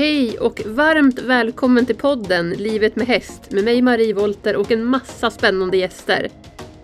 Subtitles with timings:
[0.00, 4.84] Hej och varmt välkommen till podden Livet med häst med mig Marie Volter och en
[4.84, 6.28] massa spännande gäster.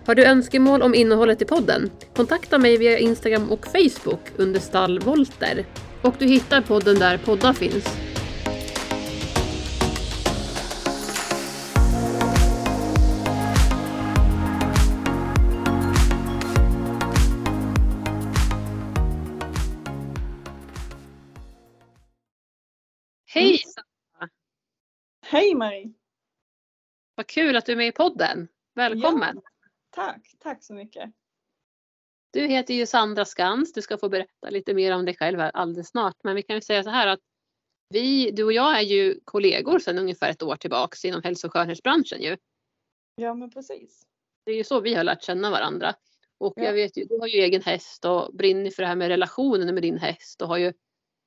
[0.05, 1.89] Har du önskemål om innehållet i podden?
[2.15, 5.65] Kontakta mig via Instagram och Facebook under Stall Volter.
[6.01, 7.97] Och du hittar podden där poddar finns.
[25.37, 25.93] Hej Marie!
[27.15, 28.47] Vad kul att du är med i podden.
[28.75, 29.41] Välkommen!
[29.43, 29.51] Ja,
[29.89, 31.11] tack, tack så mycket.
[32.31, 33.73] Du heter ju Sandra Skans.
[33.73, 36.15] Du ska få berätta lite mer om dig själv här alldeles snart.
[36.23, 37.19] Men vi kan ju säga så här att
[37.89, 41.53] vi, du och jag är ju kollegor sedan ungefär ett år tillbaks inom hälso och
[41.53, 42.37] skönhetsbranschen ju.
[43.15, 44.03] Ja men precis.
[44.45, 45.95] Det är ju så vi har lärt känna varandra.
[46.37, 46.63] Och Ja.
[46.63, 49.73] jag vet ju, du har ju egen häst och brinner för det här med relationen
[49.73, 50.73] med din häst och har ju,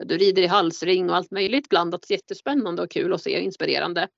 [0.04, 2.10] du rider i halsring och allt möjligt blandat.
[2.10, 4.08] Jättespännande och kul att se och inspirerande.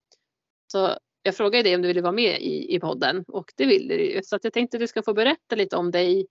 [0.72, 3.96] Så jag frågade dig om du ville vara med i, i podden och det ville
[3.96, 4.22] du ju.
[4.22, 6.26] Så att jag tänkte att du ska få berätta lite om dig,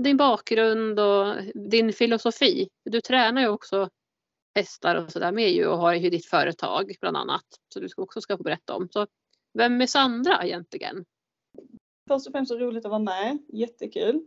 [0.00, 2.68] din bakgrund och din filosofi.
[2.84, 3.88] Du tränar ju också
[4.54, 7.44] hästar och sådär med ju och har ju ditt företag bland annat.
[7.74, 8.88] Så du ska också ska få berätta om.
[8.92, 9.06] Så
[9.58, 11.04] vem är Sandra egentligen?
[12.08, 14.20] Först och främst så roligt att vara med, jättekul.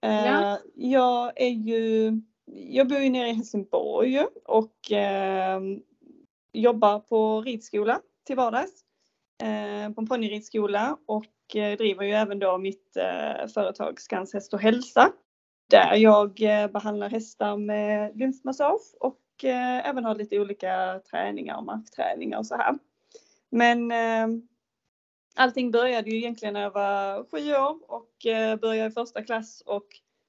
[0.00, 0.52] Ja.
[0.52, 2.12] Eh, Jag är ju,
[2.52, 5.60] jag bor ju nere i Helsingborg och eh,
[6.52, 8.84] jobbar på ridskola till vardags.
[9.42, 14.54] Eh, på en ponnyridskola och eh, driver ju även då mitt eh, företag Skans Häst
[14.54, 15.12] och Hälsa.
[15.70, 21.64] Där jag eh, behandlar hästar med lymfmassage och eh, även har lite olika träningar och
[21.64, 22.78] markträningar och så här.
[23.50, 24.26] Men eh,
[25.36, 29.62] allting började ju egentligen när jag var sju år och eh, började i första klass
[29.66, 29.86] och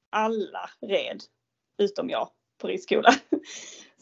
[0.09, 1.21] alla red
[1.77, 3.13] utom jag på ridskola.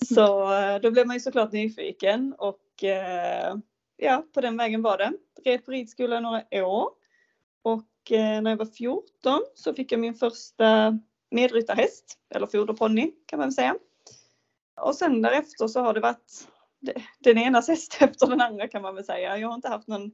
[0.05, 3.55] Så eh, då blev man ju såklart nyfiken och eh,
[3.97, 5.13] ja, på den vägen var det.
[5.45, 6.89] Red på ridskola några år
[7.61, 10.99] och eh, när jag var 14 så fick jag min första
[11.31, 13.75] medryttarhäst, eller foderponny kan man säga.
[14.81, 16.47] Och sen därefter så har det varit
[17.19, 19.37] den ena häst efter den andra kan man väl säga.
[19.37, 20.11] Jag har inte haft någon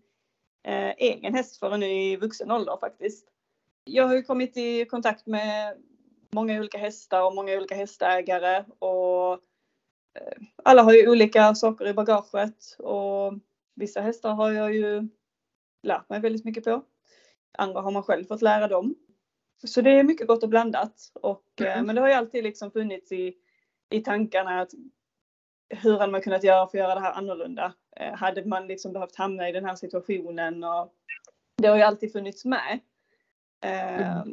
[0.63, 3.27] eh, egen häst förrän nu i vuxen ålder faktiskt.
[3.83, 5.77] Jag har ju kommit i kontakt med
[6.31, 9.33] många olika hästar och många olika hästägare och
[10.19, 13.33] eh, alla har ju olika saker i bagaget och
[13.75, 15.07] vissa hästar har jag ju
[15.83, 16.83] lärt mig väldigt mycket på.
[17.57, 18.95] Andra har man själv fått lära dem.
[19.63, 21.11] Så det är mycket gott och blandat.
[21.13, 21.85] Och, eh, Mm.
[21.85, 23.33] Men det har ju alltid liksom funnits i,
[23.89, 24.71] i tankarna att
[25.69, 27.73] hur hade man kunnat göra för att göra det här annorlunda?
[27.95, 30.63] Eh, hade man liksom behövt hamna i den här situationen?
[30.63, 30.93] Och
[31.57, 32.79] det har ju alltid funnits med.
[33.65, 34.23] Eh,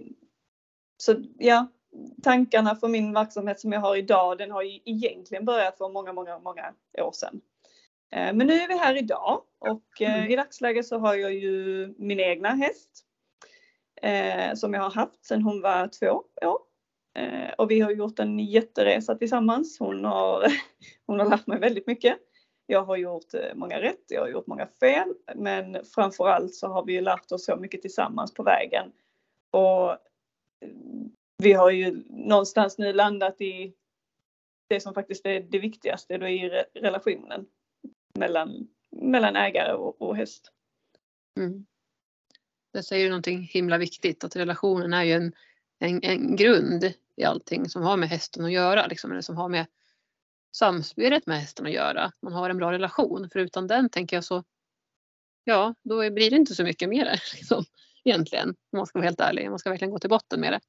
[0.97, 1.67] Så ja,
[2.23, 6.13] tankarna för min verksamhet som jag har idag, den har ju egentligen börjat för många,
[6.13, 7.41] många, många år sedan.
[8.13, 10.31] Eh, Men nu är vi här idag och eh, Mm.
[10.31, 13.05] i dagsläget så har jag ju min egna häst.
[14.03, 16.59] eh, Som jag har haft sedan hon var två år.
[17.59, 19.79] Och vi har gjort en jätteresa tillsammans.
[19.79, 20.45] Hon har,
[21.07, 22.19] hon har lärt mig väldigt mycket.
[22.67, 25.15] Jag har gjort många rätt, jag har gjort många fel.
[25.35, 28.93] Men framförallt så har vi lärt oss så mycket tillsammans på vägen.
[29.51, 29.97] Och
[31.43, 33.75] vi har ju någonstans nu landat i
[34.69, 37.47] det som faktiskt är det viktigaste, då i re- relationen
[38.15, 40.53] mellan, mellan ägare och, och häst.
[41.37, 41.67] Mm.
[42.73, 45.33] Det säger ju någonting himla viktigt att relationen är ju en,
[45.79, 48.87] en, en grund i allting som har med hästen att göra.
[48.87, 49.67] Liksom, eller som har med
[50.57, 52.13] samspelet med hästen att göra.
[52.21, 53.31] Man har en bra relation.
[53.31, 54.45] För utan den tänker jag så,
[55.45, 57.05] ja då blir det inte så mycket mer
[57.35, 57.65] liksom,
[58.05, 58.49] egentligen.
[58.49, 59.51] Om man ska vara helt ärlig.
[59.51, 60.61] Man ska verkligen gå till botten med det.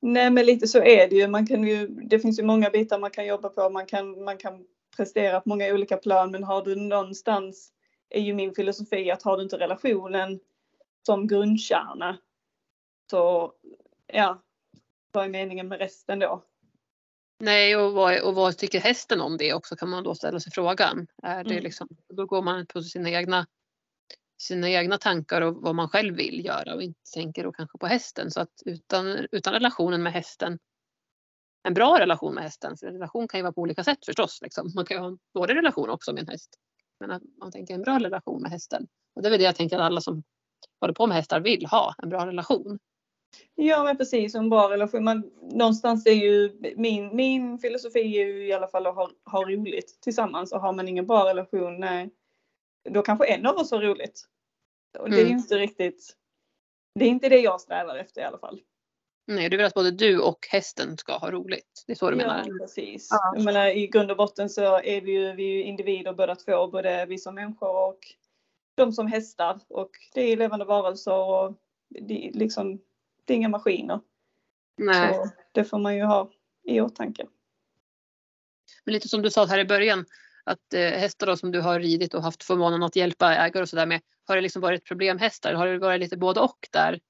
[0.00, 1.28] Nej men lite så är det ju.
[1.28, 1.86] Man kan ju.
[1.86, 3.70] Det finns ju många bitar man kan jobba på.
[3.70, 4.64] Man kan, man kan
[4.96, 7.72] prestera på många olika plan men har du någonstans
[8.10, 10.40] är ju min filosofi att har du inte relationen
[11.06, 12.18] som grundkärna
[13.10, 13.52] så
[14.06, 14.42] ja,
[15.12, 16.42] vad är meningen med resten då?
[17.40, 20.52] Nej, och vad, och vad tycker hästen om det också kan man då ställa sig
[20.52, 21.06] frågan.
[21.22, 21.62] Är det Mm.
[21.62, 23.46] liksom, då går man på sina egna,
[24.38, 27.86] sina egna tankar och vad man själv vill göra och inte tänker då kanske på
[27.86, 28.30] hästen.
[28.30, 30.58] Så att utan, utan relationen med hästen,
[31.68, 34.38] en bra relation med hästen, för en relation kan ju vara på olika sätt förstås.
[34.42, 34.72] Liksom.
[34.74, 36.50] Man kan ju ha en dålig relation också med en häst.
[37.00, 38.86] Men att man tänker en bra relation med hästen.
[39.14, 40.22] Och det är väl det jag tänker att alla som
[40.80, 42.78] håller på med hästar vill ha, en bra relation.
[43.54, 45.04] Ja men precis, en bra relation.
[45.04, 49.42] Man, någonstans är ju min, min filosofi är ju i alla fall att ha, ha
[49.42, 52.10] roligt tillsammans och har man ingen bra relation, nej,
[52.84, 54.28] då kanske en av oss har roligt.
[54.98, 55.38] Och det är Mm.
[55.38, 56.16] inte riktigt,
[56.94, 58.60] det är inte det jag strävar efter i alla fall.
[59.26, 61.84] Nej, du vill att både du och hästen ska ha roligt.
[61.86, 62.44] Det är så du menar?
[62.46, 63.08] Ja, precis.
[63.10, 63.32] Ja.
[63.34, 66.68] Jag menar, I grund och botten så är vi ju, vi ju individer båda två,
[66.68, 67.98] både vi som människor och
[68.74, 69.60] de som hästar.
[69.68, 71.54] Och det är levande varelser och
[71.88, 72.80] det, liksom,
[73.24, 74.00] det är inga maskiner.
[74.76, 75.14] Nej.
[75.14, 76.30] Så det får man ju ha
[76.64, 77.26] i åtanke.
[78.84, 80.06] Men lite som du sa här i början,
[80.48, 83.68] att eh, hästar då, som du har ridit och haft förmånen att hjälpa ägare och
[83.68, 85.54] sådär med, har det liksom varit problemhästar?
[85.54, 87.00] Har det varit lite både och där?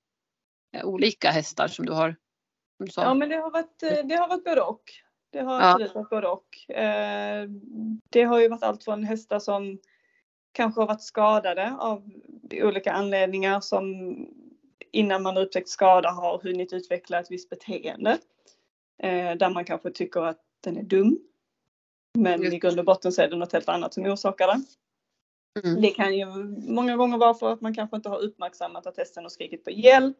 [0.76, 2.16] Eh, olika hästar som du har?
[2.78, 2.92] Som du?
[3.08, 4.82] Ja men det har varit, eh, det har varit både och.
[5.30, 5.70] Det har Ja.
[5.72, 6.48] absolut varit både och.
[8.10, 9.78] Det har ju varit allt från hästar som
[10.52, 12.10] kanske har varit skadade av
[12.52, 14.16] olika anledningar som
[14.92, 18.18] innan man upptäckt skada har hunnit utveckla ett visst beteende.
[19.38, 21.18] Där man kanske tycker att den är dum.
[22.18, 24.64] Men Just i grund och botten så är det något helt annat som orsakar det.
[25.64, 25.82] Mm.
[25.82, 26.26] Det kan ju
[26.68, 29.70] många gånger vara för att man kanske inte har uppmärksammat att hästen har skrikit på
[29.70, 30.16] hjälp.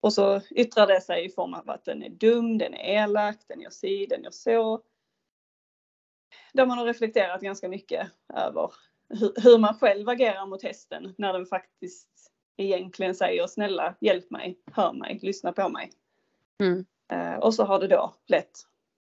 [0.00, 3.36] Och så yttrar det sig i form av att den är dum, den är elak,
[3.48, 4.82] den gör si, den gör så.
[6.52, 8.70] Där man har reflekterat ganska mycket över
[9.42, 12.08] hur, man själv agerar mot hästen när den faktiskt
[12.56, 15.92] egentligen säger snälla hjälp mig, hör mig, lyssna på mig.
[16.60, 16.86] Mm.
[17.12, 18.60] Eh, och så har det då lett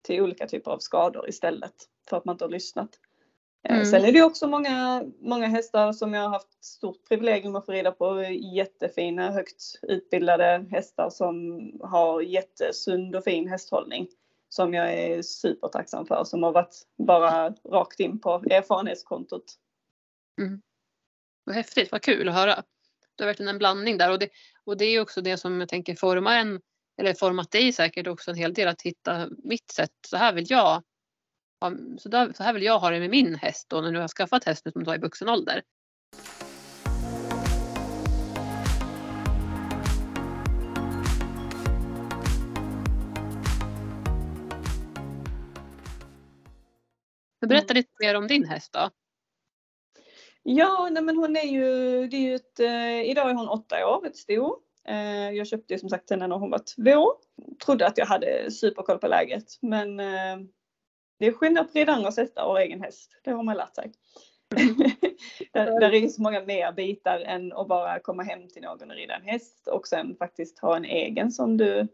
[0.03, 1.75] till olika typer av skador istället
[2.09, 2.99] för att man inte har lyssnat.
[3.69, 3.87] Eh, Mm.
[3.87, 7.73] Sen är det också många, många hästar som jag har haft stort privilegium att få
[7.73, 8.23] rida på.
[8.55, 14.09] Jättefina, högt utbildade hästar som har jättesund och fin hästhållning.
[14.49, 16.25] Som jag är supertacksam för.
[16.25, 19.45] Som har varit bara rakt in på erfarenhetskontot.
[21.45, 22.63] Vad häftigt, vad kul att höra.
[23.17, 24.29] Du har verkligen en blandning där och det,
[24.65, 26.61] och det är också det som jag tänker formar en,
[27.01, 29.91] eller format dig säkert också en hel del att hitta mitt sätt.
[30.09, 30.83] Så här vill jag
[31.99, 34.09] så, där, så här vill jag ha det med min häst då när du har
[34.09, 35.63] skaffat häst nu som du har i vuxen ålder.
[47.41, 48.91] Men berätta lite mer om din häst då.
[50.43, 51.63] Ja, nej men hon är ju,
[52.07, 54.59] det är ju ett, eh, idag är hon åtta år, ett sto.
[54.89, 57.13] Eh, jag köpte ju som sagt henne när hon var två.
[57.65, 60.37] Trodde att jag hade superkoll på läget men eh,
[61.19, 63.21] det är skillnad på att och sätta hästar och egen häst.
[63.25, 63.93] Det har man lärt sig.
[65.53, 68.91] där, där är ju så många mer bitar än att bara komma hem till någon
[68.91, 71.89] och rida en häst och sen faktiskt ha en egen som du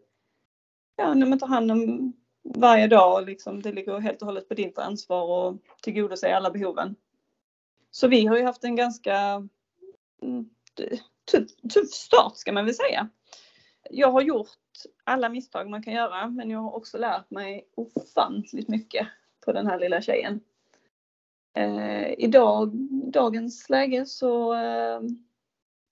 [0.96, 2.12] ja, när man tar hand om
[2.54, 3.26] varje dag.
[3.26, 6.94] Liksom, det ligger helt och hållet på ditt ansvar och tillgodose alla behoven.
[7.90, 9.48] Så vi har ju haft en ganska
[10.22, 10.50] mm,
[11.30, 13.08] tuff, tuff start ska man väl säga.
[13.90, 14.48] Jag har gjort
[15.04, 19.08] alla misstag man kan göra men jag har också lärt mig ofantligt mycket
[19.44, 20.40] på den här lilla tjejen.
[21.56, 22.74] Eh, I dag,
[23.12, 25.00] dagens läge så eh,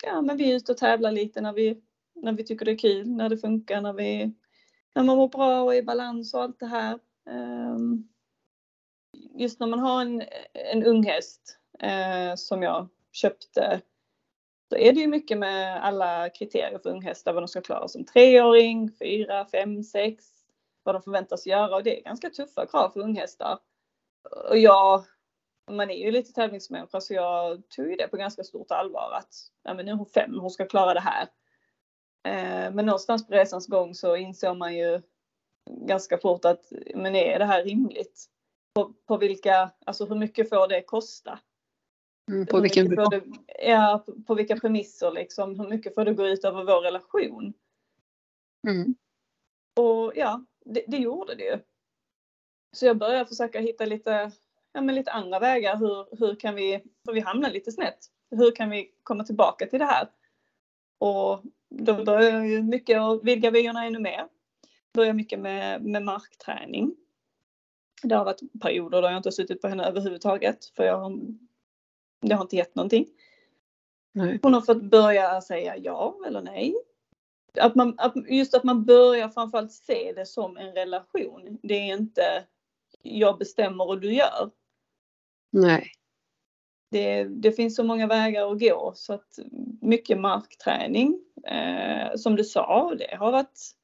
[0.05, 1.83] ja, men vi är ute och tävlar lite när vi,
[2.15, 4.35] när vi tycker det är kul, när det funkar, när, vi,
[4.95, 6.99] när man mår bra och är i balans och allt det här.
[7.31, 7.79] Eh,
[9.35, 10.23] just när man har en,
[10.53, 13.81] en ung häst eh, som jag köpte
[14.69, 18.05] så är det ju mycket med alla kriterier för unghästar, vad de ska klara som
[18.05, 20.25] treåring, fyra, fem, sex,
[20.83, 23.59] vad de förväntas göra och det är ganska tuffa krav för unghästar.
[24.51, 25.05] Och jag,
[25.71, 29.35] man är ju lite tävlingsmänniska så jag tog ju det på ganska stort allvar att
[29.63, 31.29] ja, men nu är hon fem, hon ska klara det här.
[32.25, 35.03] Eh, men någonstans på resans gång så insåg man ju
[35.71, 38.27] ganska fort att men är det här rimligt?
[38.75, 41.39] På, på vilka, alltså hur mycket får det kosta?
[42.31, 43.23] Mm, på vilken det,
[43.63, 45.61] ja, på vilka premisser liksom.
[45.61, 47.53] Hur mycket får det gå ut över vår relation?
[48.69, 48.95] mm.
[49.77, 51.59] Och ja, det, det gjorde det ju.
[52.73, 54.33] Så jag började försöka hitta lite,
[54.73, 55.77] ja, men lite andra vägar.
[55.77, 57.99] Hur, hur kan vi, för vi hamnar lite snett.
[58.31, 60.09] Hur kan vi komma tillbaka till det här?
[60.99, 64.29] Och då började jag ju mycket att vidga vyerna ännu mer.
[64.95, 66.97] Började mycket med, med markträning.
[68.03, 71.19] Det har varit perioder då jag inte har suttit på henne överhuvudtaget för jag har,
[72.21, 73.07] det har inte gett någonting.
[74.13, 74.39] Nej.
[74.43, 76.75] Hon har fått börja säga ja eller nej.
[77.61, 81.59] Att man, att, just att man börjar framförallt se det som en relation.
[81.63, 82.45] Det är inte
[83.03, 84.51] jag bestämmer och du gör.
[85.53, 85.91] Nej.
[86.91, 89.39] Det, det finns så många vägar att gå så att
[89.81, 91.21] mycket markträning.
[91.47, 93.77] Eh, som du sa, det har varit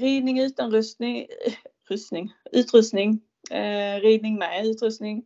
[0.00, 1.26] ridning utan rustning,
[1.88, 3.20] rustning utrustning,
[3.50, 5.24] eh, ridning med utrustning.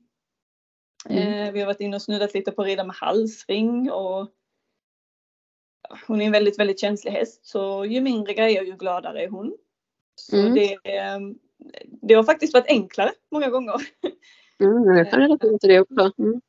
[1.08, 1.32] Mm.
[1.32, 4.28] Eh, vi har varit inne och snuddat lite på att rida med halsring och
[6.06, 9.56] hon är en väldigt, väldigt känslig häst så ju mindre grejer ju gladare är hon.
[10.14, 10.54] Så Mm.
[10.54, 11.18] det, eh,
[12.02, 13.74] det har faktiskt varit enklare många gånger.
[14.60, 16.12] Mm, jag kan relatera till det också.
[16.18, 16.40] Mm.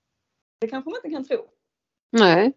[0.59, 1.49] Det kanske man inte kan tro.
[2.11, 2.53] Nej.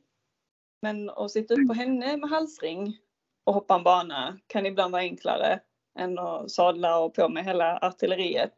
[0.83, 2.99] Men att sitta upp på henne med halsring
[3.45, 5.61] och hoppa en bana kan ibland vara enklare
[5.99, 8.55] än att sadla och på med hela artilleriet.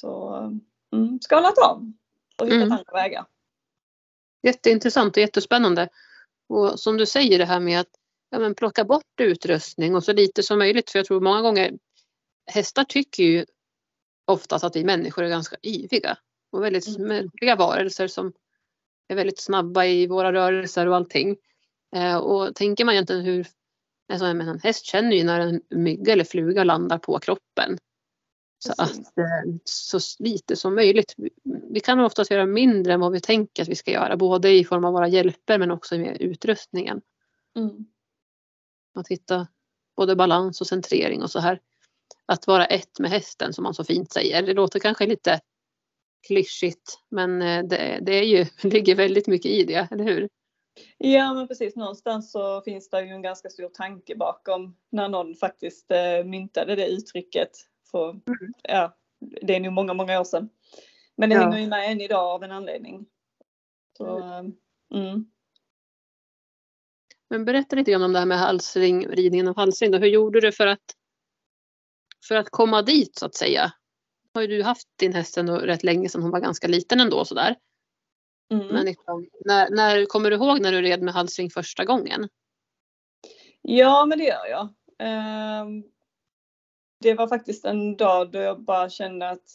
[0.00, 0.34] Så
[0.92, 1.92] mm, skalat av
[2.38, 2.72] och hittat Mm.
[2.72, 3.26] andra vägar.
[4.42, 5.88] Jätteintressant och jättespännande.
[6.48, 7.90] Och som du säger det här med att
[8.30, 10.90] ja, men plocka bort utrustning och så lite som möjligt.
[10.90, 11.72] För jag tror många gånger
[12.46, 13.46] hästar tycker ju
[14.26, 16.18] oftast att vi människor är ganska yviga
[16.52, 17.08] och väldigt Mm.
[17.08, 18.32] mänskliga varelser som
[19.08, 21.36] är väldigt snabba i våra rörelser och allting.
[21.96, 23.46] Eh, och tänker man egentligen hur
[24.12, 27.78] alltså, menar, en häst känner ju när en mygga eller fluga landar på kroppen.
[28.66, 28.98] Så Precis.
[29.08, 29.24] att eh,
[29.64, 31.14] så lite som möjligt.
[31.16, 31.30] Vi-
[31.70, 34.64] Vi kan oftast göra mindre än vad vi tänker att vi ska göra, både i
[34.64, 37.00] form av våra hjälper men också med utrustningen.
[37.56, 37.86] Mm.
[38.94, 39.46] Att hitta
[39.96, 41.60] både balans och centrering och så här.
[42.26, 44.42] Att vara ett med hästen som man så fint säger.
[44.42, 45.40] Det låter kanske lite
[46.26, 50.28] klyschigt men eh, det, det är ju, det ligger väldigt mycket i det, eller hur?
[50.98, 55.34] Ja men precis, någonstans så finns det ju en ganska stor tanke bakom när någon
[55.34, 57.50] faktiskt eh, myntade det uttrycket.
[57.94, 58.20] För,
[58.62, 60.48] ja, det är nu många, många år sedan.
[61.16, 61.42] Men det Ja.
[61.42, 63.06] hänger ju med än idag av en anledning.
[63.96, 64.42] Så, eh,
[64.94, 65.30] mm.
[67.30, 69.90] Men berätta lite grann om det här med halsring, ridningen av halsring.
[69.90, 69.98] Då.
[69.98, 70.84] Hur gjorde du för att,
[72.28, 73.72] för att komma dit så att säga?
[74.34, 77.24] Har ju du haft din häst ändå rätt länge sedan hon var ganska liten ändå
[77.24, 77.56] sådär.
[78.52, 78.66] Mm.
[78.66, 82.28] Men liksom, när, när, kommer du ihåg när du red med halsring första gången?
[83.62, 84.74] Ja men det gör jag.
[84.98, 85.93] Ehm,
[87.04, 89.50] det var faktiskt en dag då jag bara kände att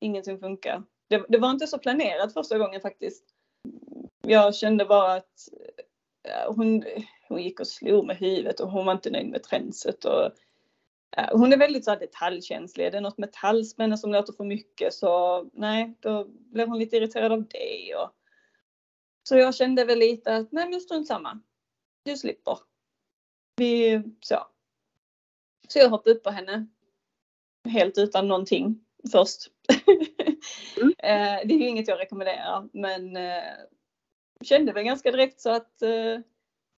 [0.00, 0.82] ingenting funkar.
[1.08, 3.24] Det, det var inte så planerat första gången faktiskt.
[4.22, 5.48] Jag kände bara att
[6.48, 6.84] hon,
[7.28, 10.04] hon gick och slog med huvudet och hon var inte nöjd med tränset.
[10.04, 10.30] Och,
[11.32, 12.92] hon är väldigt så här detaljkänslig.
[12.92, 17.32] Det är något metallspänne som låter för mycket så nej, då blev hon lite irriterad
[17.32, 17.94] av det.
[17.94, 18.10] Och,
[19.22, 21.40] så jag kände väl lite att nej men strunt samma.
[22.02, 22.58] Du slipper.
[23.56, 24.36] Vi, så.
[25.68, 26.66] Så jag hoppade upp på henne.
[27.68, 28.80] Helt utan någonting
[29.12, 29.46] först.
[30.80, 30.92] Mm.
[30.98, 33.42] Eh, det är ju inget jag rekommenderar men eh,
[34.44, 36.20] kände väl ganska direkt så att eh,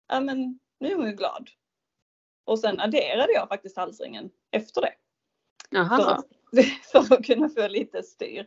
[0.08, 1.50] ja men nu är hon ju glad.
[2.44, 4.92] Och sen adderade jag faktiskt halsringen efter det.
[5.70, 6.22] Jaha.
[6.54, 6.62] För,
[7.06, 8.46] för att kunna få lite styr.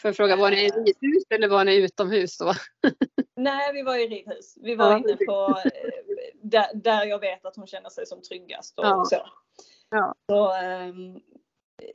[0.00, 2.52] Får jag fråga, var ni i ridhus eller var ni utomhus då?
[3.36, 4.54] Nej, vi var i ridhus.
[4.60, 4.98] Vi var Ja.
[4.98, 5.58] inne på
[6.42, 9.04] där, där jag vet att hon känner sig som tryggast och Ja.
[9.04, 9.28] så.
[9.90, 10.14] Ja.
[10.30, 11.20] Så ehm,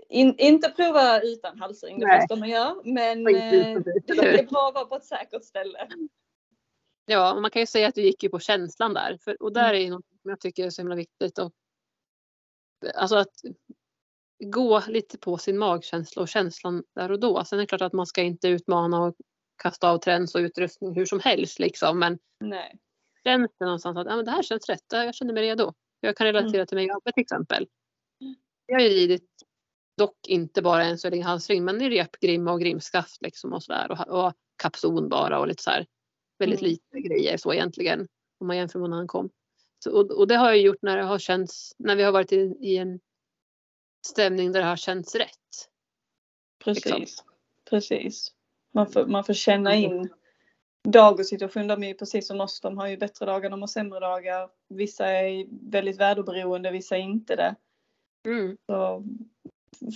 [0.10, 2.22] in, inte prova utan halsring det Nej.
[2.22, 5.88] första man gör, men eh, det är bra att vara på ett säkert ställe.
[7.06, 9.18] Ja, och man kan ju säga att du gick ju på känslan där.
[9.24, 9.76] För, och där Mm.
[9.76, 11.38] är ju något som jag tycker är så himla viktigt.
[11.40, 11.52] Och,
[12.96, 13.34] alltså att
[14.46, 17.44] gå lite på sin magkänsla och känslan där och då.
[17.46, 19.16] Sen är det klart att man ska inte utmana och
[19.64, 22.00] kasta av träns och utrustning hur som helst liksom.
[22.00, 22.80] Men Nej.
[23.28, 25.74] Känns det någonstans att ja, men det här känns rätt, jag känner mig redo.
[26.00, 27.68] Jag kan relatera till mig Abbe till exempel.
[28.66, 29.30] Jag har ju ridit
[29.98, 34.26] dock inte bara en Sölling halsring men i repgrimma och grimskaft liksom och sådär och,
[34.26, 35.86] och kapson bara och lite så här
[36.40, 36.70] väldigt Mm.
[36.72, 38.08] lite grejer så egentligen
[38.40, 39.30] om man jämför med när han kom.
[39.84, 42.32] Så, och, och det har jag gjort när det har känts, när vi har varit
[42.32, 43.00] i, i en
[44.08, 45.30] stämning där det har känts rätt.
[46.64, 46.86] Precis.
[46.86, 47.28] Liksom.
[47.70, 48.32] Precis.
[48.74, 50.10] Man får, man får känna in
[50.86, 51.68] dag och situation.
[51.68, 52.62] De är ju precis som oss.
[52.62, 54.50] De har ju bättre dagar, de har sämre dagar.
[54.70, 57.56] Vissa är väldigt väderberoende, vissa är inte det.
[58.28, 58.58] Mm.
[58.68, 59.04] Så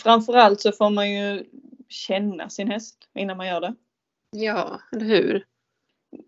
[0.03, 1.46] framförallt så får man ju
[1.88, 3.75] känna sin häst innan man gör det.
[4.31, 5.46] Ja, eller hur?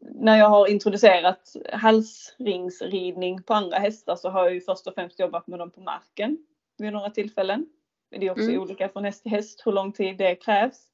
[0.01, 5.19] När jag har introducerat halsringsridning på andra hästar så har jag ju först och främst
[5.19, 6.37] jobbat med dem på marken
[6.77, 7.65] vid några tillfällen.
[8.09, 8.61] Det är också Mm.
[8.61, 10.87] olika från häst till häst hur lång tid det krävs.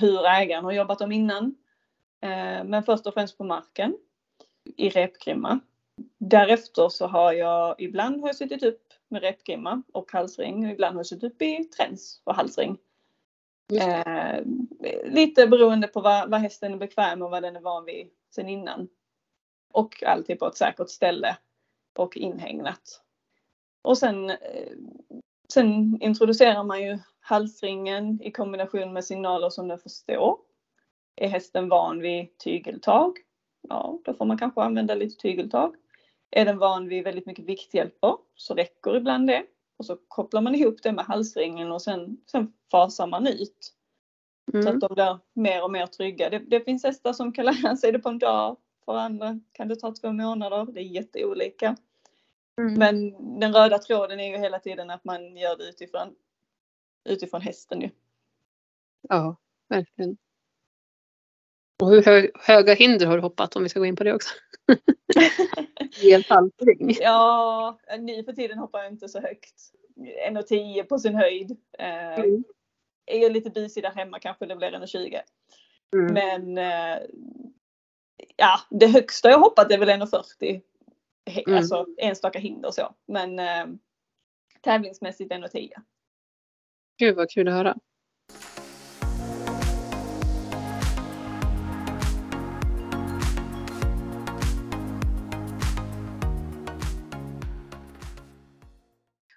[0.00, 1.54] Hur ägaren har jobbat dem innan.
[2.20, 3.96] Eh, Men först och främst på marken
[4.76, 5.60] i repgrimma.
[6.18, 10.94] Därefter så har jag ibland har jag suttit upp med repgrimma och halsring och ibland
[10.94, 12.78] har jag suttit upp i träns och halsring.
[13.72, 14.40] Eh,
[15.04, 18.10] lite beroende på vad, vad hästen är bekväm med och vad den är van vid
[18.34, 18.88] sen innan.
[19.72, 21.36] Och alltid på ett säkert ställe
[21.96, 23.02] och inhägnat.
[23.82, 24.72] Och sen, eh,
[25.52, 30.38] sen introducerar man ju halsringen i kombination med signaler som den förstår.
[31.16, 33.12] Är hästen van vid tygeltag?
[33.68, 35.74] Ja, då får man kanske använda lite tygeltag.
[36.30, 39.42] Är den van vid väldigt mycket vikthjälper så räcker ibland det.
[39.76, 43.74] Och så kopplar man ihop det med halsringen och sen, sen fasar man ut.
[44.52, 44.74] Så Mm.
[44.74, 46.30] att de blir mer och mer trygga.
[46.30, 48.56] Det, det finns hästar som kan lära sig det på en dag.
[48.84, 50.72] För andra kan det ta två månader.
[50.72, 51.76] Det är jätteolika.
[52.58, 52.74] Mm.
[52.74, 56.14] Men den röda tråden är ju hela tiden att man gör det utifrån,
[57.04, 57.90] utifrån hästen ju.
[59.08, 59.36] Ja,
[59.68, 60.16] verkligen.
[61.80, 64.14] Och hur hö höga hinder har du hoppat om vi ska gå in på det
[64.14, 64.34] också?
[66.02, 66.22] I en.
[67.00, 69.54] Ja, nu för tiden hoppar jag inte så högt.
[70.28, 71.56] 1,10 på sin höjd.
[71.78, 72.44] Eh, Mm.
[73.06, 75.20] Är jag lite busig där hemma kanske det blir 1,20.
[75.94, 76.14] Mm.
[76.14, 76.98] Men eh,
[78.36, 80.60] ja, det högsta jag hoppat är väl 1,40.
[81.30, 81.58] He- Mm.
[81.58, 82.94] Alltså enstaka hinder så.
[83.06, 83.66] Men eh,
[84.60, 85.70] tävlingsmässigt 1,10.
[86.98, 87.76] Gud vad kul att höra.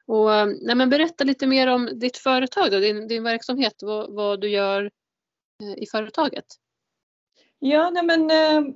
[0.08, 4.14] Och, eh, nej men berätta lite mer om ditt företag, då, din, din verksamhet, vad,
[4.14, 4.92] vad du gör
[5.64, 6.46] eh, i företaget.
[7.60, 8.74] Ja, nej men eh,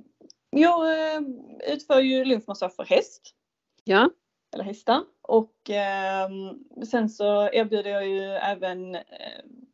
[0.50, 0.86] jag
[1.72, 3.34] utför ju lymfmassage för häst.
[3.84, 4.10] Ja.
[4.54, 5.02] eller hästar.
[5.22, 6.28] Och eh,
[6.90, 8.96] sen så erbjuder jag ju även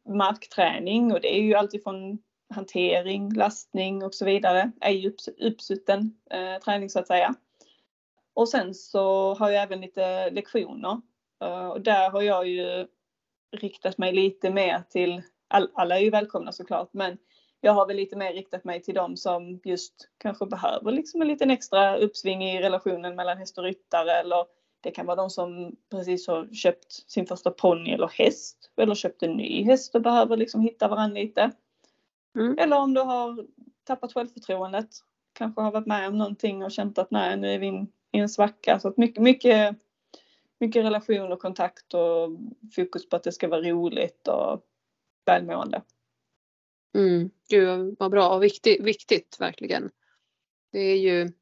[0.09, 2.19] markträning och det är ju alltifrån
[2.55, 4.73] hantering, lastning och så vidare.
[4.81, 7.35] Är ju upps- uppsutten eh, träning så att säga.
[8.35, 11.01] Och sen så har jag även lite lektioner
[11.73, 12.87] och där har jag ju
[13.57, 17.19] riktat mig lite mer till, all, alla är ju välkomna såklart, men
[17.61, 21.29] jag har väl lite mer riktat mig till dem som just kanske behöver liksom en
[21.29, 24.45] liten extra uppsving i relationen mellan häst och ryttare eller
[24.81, 29.23] det kan vara de som precis har köpt sin första ponny eller häst eller köpt
[29.23, 31.51] en ny häst och behöver liksom hitta varandra lite.
[32.39, 32.59] Mm.
[32.59, 33.47] Eller om du har
[33.85, 34.89] tappat självförtroendet,
[35.33, 38.19] kanske har varit med om någonting och känt att nej nu är vi in, i
[38.19, 38.81] en svacka.
[38.81, 39.77] Så att mycket, mycket,
[40.61, 42.31] mycket relation och kontakt och
[42.77, 44.65] fokus på att det ska vara roligt och
[45.27, 45.83] välmående.
[46.95, 47.31] Mm.
[47.49, 49.91] Gud vad bra och viktigt, viktigt verkligen.
[50.73, 51.33] Det är ju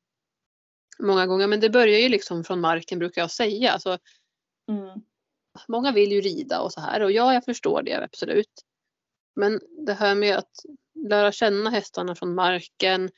[0.99, 3.73] många gånger, men det börjar ju liksom från marken brukar jag säga.
[3.73, 3.99] Alltså,
[4.69, 5.00] Mm.
[5.69, 8.64] många vill ju rida och så här och ja, jag förstår det absolut.
[9.35, 10.50] Men det här med att
[11.09, 13.11] lära känna hästarna från marken,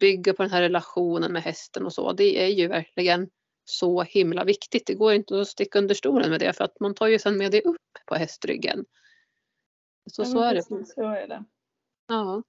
[0.00, 3.30] bygga på den här relationen med hästen och så, det är ju verkligen
[3.70, 4.86] så himla viktigt.
[4.86, 7.36] Det går inte att sticka under stolen med det för att man tar ju sen
[7.36, 8.84] med det upp på hästryggen.
[10.10, 10.62] Så, Ja, så är det.
[10.62, 11.44] Så är det.
[12.08, 12.42] Ja.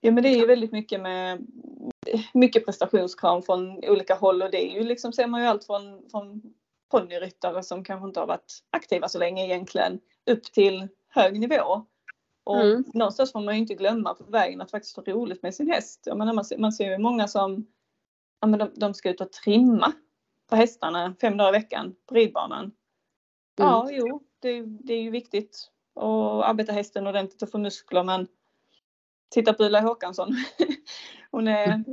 [0.00, 1.46] Ja men det är ju väldigt mycket med
[2.34, 6.10] mycket prestationskrav från olika håll och det är ju liksom ser man ju allt från,
[6.10, 6.42] från
[6.90, 11.86] ponnyryttare som kanske inte har varit aktiva så länge egentligen upp till hög nivå.
[12.44, 12.84] Och Mm.
[12.94, 16.02] någonstans får man ju inte glömma på vägen att faktiskt ha roligt med sin häst.
[16.06, 17.66] Jag menar, man, ser, man ser ju många som
[18.44, 19.92] ja, men de, de ska ut och trimma
[20.50, 22.72] på hästarna fem dagar i veckan på ridbanan.
[23.56, 28.26] Ja, jo, det, det är ju viktigt att arbeta hästen ordentligt och få muskler men
[29.30, 30.28] titta på Ulla Håkansson.
[31.30, 31.84] Hon är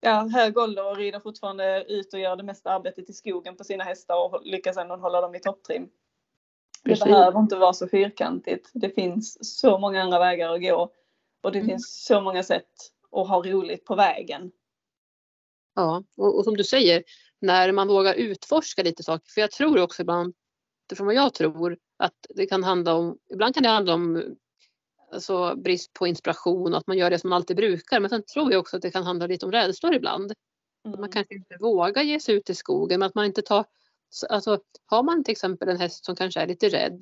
[0.00, 3.64] ja, hög ålder och rider fortfarande ut och gör det mesta arbetet i skogen på
[3.64, 5.88] sina hästar och lyckas ändå hålla dem i topptrim.
[6.82, 7.04] Det Precis.
[7.04, 8.70] behöver inte vara så fyrkantigt.
[8.74, 10.92] Det finns så många andra vägar att gå
[11.42, 11.68] och det Mm.
[11.68, 14.52] finns så många sätt att ha roligt på vägen.
[15.74, 17.02] Ja, och, och som du säger,
[17.40, 20.34] när man vågar utforska lite saker, för jag tror också ibland,
[20.86, 24.36] utifrån vad jag tror, att det kan handla om, ibland kan det handla om
[25.12, 28.22] alltså, brist på inspiration och att man gör det som man alltid brukar, men sen
[28.34, 30.30] tror jag också att det kan handla lite om rädslor ibland.
[30.84, 31.10] Att man Mm.
[31.10, 33.64] kanske inte vågar ge sig ut i skogen, men att man inte tar,
[34.28, 37.00] alltså har man till exempel en häst som kanske är lite rädd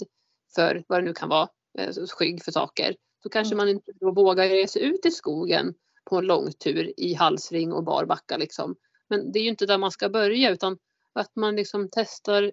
[0.54, 3.66] för vad det nu kan vara, eh, skygg för saker, så kanske Mm.
[3.66, 5.74] man inte vågar ge sig ut i skogen
[6.04, 8.76] på en långtur i halsring och barbacka liksom.
[9.08, 10.78] Men det är ju inte där man ska börja utan
[11.12, 12.52] att man liksom testar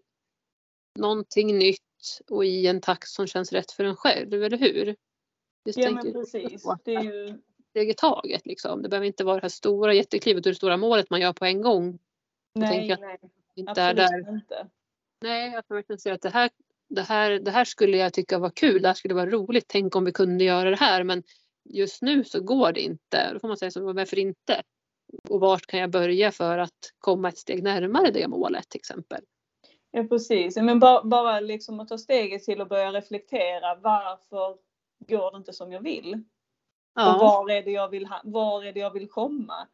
[0.96, 1.82] någonting nytt
[2.30, 4.96] och i en takt som känns rätt för en själv, eller hur?
[5.66, 6.64] Just Ja men precis.
[6.84, 8.82] Det är ju steg i taget liksom.
[8.82, 11.46] Det behöver inte vara det här stora jätteklivet och det stora målet man gör på
[11.46, 12.00] en gång.
[12.56, 13.20] nej, att- nej,
[13.56, 14.04] Inte är där.
[14.04, 14.68] absolut inte.
[15.22, 16.50] Nej, att man verkligen ser att det här,
[16.90, 19.96] det, här, det här skulle jag tycka var kul, det här skulle vara roligt, tänk
[19.96, 21.24] om vi kunde göra det här men
[21.70, 23.34] just nu så går det inte.
[23.34, 24.64] Då får man säga så, varför inte?
[25.30, 29.22] Och vart kan jag börja för att komma ett steg närmare det målet till exempel?
[29.92, 34.58] Ja precis, men bara, bara liksom att ta steget till att börja reflektera varför
[35.08, 36.14] går det inte som jag vill?
[36.14, 36.22] Och
[37.02, 39.68] Ja, var är, det jag vill ha, var är det jag vill komma?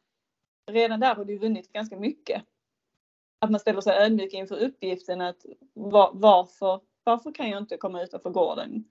[0.71, 2.43] Redan där har du vunnit ganska mycket.
[3.39, 8.03] Att man ställer sig ödmjuk inför uppgiften att var, varför, varför kan jag inte komma
[8.03, 8.83] utanför gården?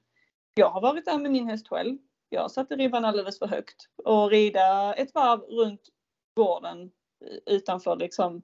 [0.55, 1.99] Jag har varit där med min häst själv.
[2.29, 5.81] Jag satte ribban alldeles för högt och rida ett varv runt
[6.37, 6.91] gården
[7.47, 8.43] utanför liksom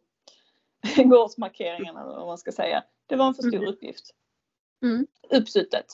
[1.04, 2.84] gårdsmarkeringarna eller vad man ska säga.
[3.06, 3.68] Det var en för stor Mm.
[3.68, 4.10] uppgift.
[4.82, 5.06] Mm.
[5.30, 5.86] Uppsuttet.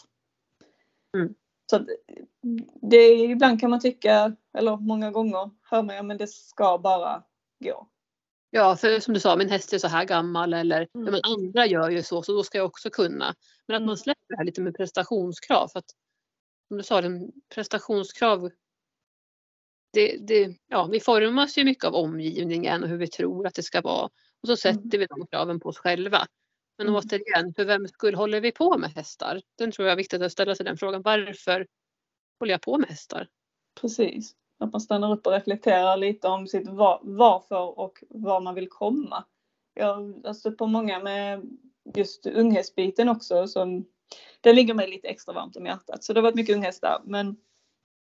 [1.16, 1.35] Mm.
[1.70, 1.87] Så
[2.83, 7.22] det, ibland kan man tycka, eller många gånger hör man ja men det ska bara
[7.64, 7.88] gå.
[8.51, 11.12] ja för som du sa, min häst är så här gammal eller Mm.
[11.12, 13.35] men andra gör ju så, så då ska jag också kunna.
[13.66, 13.87] Men att Mm.
[13.87, 15.68] man släpper det här lite med prestationskrav.
[15.68, 15.90] För att,
[16.68, 18.50] som du sa, den prestationskrav
[19.92, 23.62] det, det, ja, vi formas ju mycket av omgivningen och hur vi tror att det
[23.62, 24.05] ska vara.
[24.42, 25.00] Och så sätter Mm.
[25.00, 26.26] vi de kraven på oss själva.
[26.79, 27.00] Men Mm.
[27.00, 29.42] återigen, för vem skull håller vi på med hästar?
[29.59, 31.02] Den tror jag är viktigt att ställa sig den frågan.
[31.02, 31.66] Varför
[32.40, 33.29] håller jag på med hästar?
[33.81, 34.33] Precis.
[34.59, 38.68] Att man stannar upp och reflekterar lite om sitt var, varför och var man vill
[38.68, 39.24] komma.
[39.74, 41.59] Jag har stött på många med
[41.94, 43.85] just unghästbiten också som
[44.40, 46.05] det ligger mig lite extra varmt om hjärtat.
[46.05, 47.03] Så det har varit mycket unghästar.
[47.05, 47.37] Men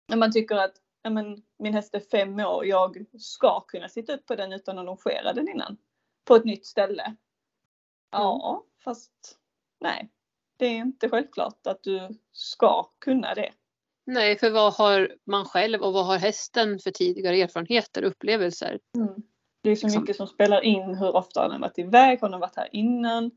[0.08, 4.14] när man tycker att ja, men, min häst är fem år, jag ska kunna sitta
[4.14, 5.76] upp på den utan att longera den innan.
[6.24, 7.16] På ett nytt ställe.
[8.10, 9.38] Ja, fast
[9.80, 10.10] nej.
[10.56, 13.52] Det är inte självklart att du ska kunna det.
[14.06, 18.80] Nej, för vad har man själv och vad har hästen för tidigare erfarenheter och upplevelser?
[19.62, 20.00] Det är så Liksom.
[20.02, 20.94] mycket som spelar in.
[20.94, 22.20] Hur ofta har den varit iväg?
[22.20, 23.30] Har den varit här innan?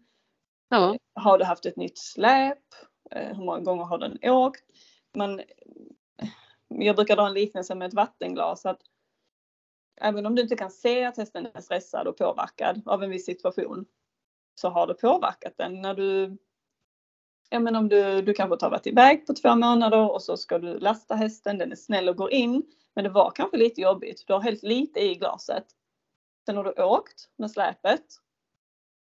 [0.73, 2.57] Ja, Har du haft ett nytt släp?
[3.11, 4.63] Eh, hur många gånger har den åkt?
[5.13, 5.45] Men eh,
[6.67, 8.65] jag brukar dra en liknelse med ett vattenglas.
[8.65, 8.81] Att
[10.01, 13.25] även om du inte kan se att hästen är stressad och påverkad av en viss
[13.25, 13.85] situation
[14.55, 15.81] så har det påverkat den.
[15.81, 16.37] När du,
[17.49, 20.59] ja men om du, du kanske har varit iväg på två månader och så ska
[20.59, 22.63] du lasta hästen, den är snäll och går in.
[22.95, 24.23] Men det var kanske lite jobbigt.
[24.27, 25.65] Du har hällt lite i glaset.
[26.45, 28.05] Sen har du åkt med släpet.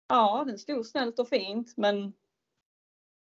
[0.08, 2.12] Ja, den stod snällt och fint men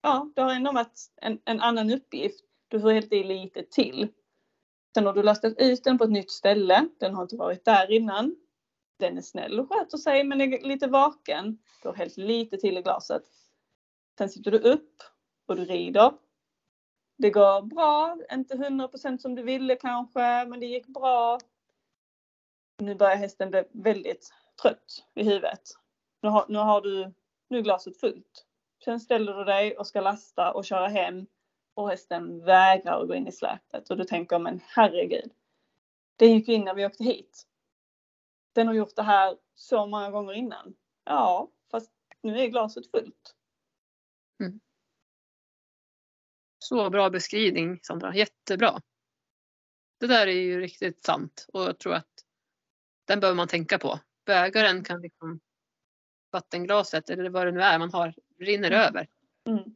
[0.03, 2.45] ja, det har ändå varit en, en annan uppgift.
[2.69, 4.09] Du får helt i lite till.
[4.95, 6.89] Sen har du lastat ut den på ett nytt ställe.
[6.99, 8.37] Den har inte varit där innan.
[8.97, 11.59] Den är snäll och sköter sig men är lite vaken.
[11.83, 13.23] Du har hällt lite till i glaset.
[14.19, 15.03] Sen sitter du upp
[15.47, 16.13] och du rider.
[17.17, 21.39] Det går bra, inte 100% som du ville kanske, men det gick bra.
[22.79, 24.33] Nu börjar hästen bli väldigt
[24.63, 25.63] trött i huvudet.
[26.23, 27.13] Nu har, nu har du,
[27.49, 28.47] nu är glaset fullt.
[28.85, 31.27] Sen ställer du dig och ska lasta och köra hem
[31.75, 35.33] och hästen vägrar att gå in i släpet och du tänker men herregud.
[36.17, 37.47] Den gick in när vi åkte hit.
[38.55, 40.75] Den har gjort det här så många gånger innan.
[41.05, 43.35] Ja, fast nu är glaset fullt.
[44.41, 44.61] Mm.
[46.59, 48.81] så bra beskrivning Sandra, jättebra.
[50.01, 52.25] Det där är ju riktigt sant och jag tror att
[53.05, 54.01] den behöver man tänka på.
[54.27, 55.41] Bägaren kan liksom
[56.33, 58.81] vattenglaset eller vad det nu är man har rinner Mm.
[58.81, 59.09] över.
[59.49, 59.75] Mm.